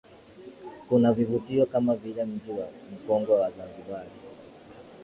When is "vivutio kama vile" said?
1.13-2.25